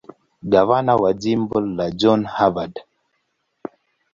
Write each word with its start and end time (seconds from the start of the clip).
Gavana 0.51 0.93
wa 1.01 1.11
jimbo 1.21 1.57
ni 1.75 1.85
John 1.99 2.21
Harvard. 2.33 2.75